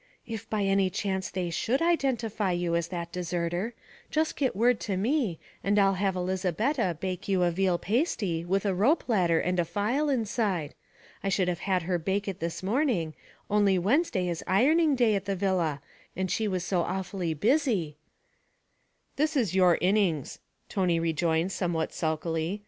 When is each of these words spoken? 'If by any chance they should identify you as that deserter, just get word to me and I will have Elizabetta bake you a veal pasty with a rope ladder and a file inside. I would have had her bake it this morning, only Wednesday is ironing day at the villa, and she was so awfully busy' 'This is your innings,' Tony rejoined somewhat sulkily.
'If 0.25 0.49
by 0.49 0.63
any 0.63 0.89
chance 0.89 1.29
they 1.29 1.51
should 1.51 1.79
identify 1.79 2.53
you 2.53 2.75
as 2.75 2.87
that 2.87 3.11
deserter, 3.11 3.75
just 4.09 4.35
get 4.35 4.55
word 4.55 4.79
to 4.79 4.97
me 4.97 5.39
and 5.63 5.77
I 5.77 5.85
will 5.85 5.93
have 5.93 6.15
Elizabetta 6.15 6.97
bake 6.99 7.27
you 7.27 7.43
a 7.43 7.51
veal 7.51 7.77
pasty 7.77 8.43
with 8.43 8.65
a 8.65 8.73
rope 8.73 9.07
ladder 9.07 9.39
and 9.39 9.59
a 9.59 9.63
file 9.63 10.09
inside. 10.09 10.73
I 11.23 11.29
would 11.37 11.47
have 11.47 11.59
had 11.59 11.83
her 11.83 11.99
bake 11.99 12.27
it 12.27 12.39
this 12.39 12.63
morning, 12.63 13.13
only 13.47 13.77
Wednesday 13.77 14.27
is 14.27 14.43
ironing 14.47 14.95
day 14.95 15.13
at 15.13 15.25
the 15.25 15.35
villa, 15.35 15.83
and 16.15 16.31
she 16.31 16.47
was 16.47 16.65
so 16.65 16.81
awfully 16.81 17.35
busy' 17.35 17.97
'This 19.17 19.35
is 19.37 19.53
your 19.55 19.77
innings,' 19.81 20.39
Tony 20.67 20.99
rejoined 20.99 21.51
somewhat 21.51 21.93
sulkily. 21.93 22.59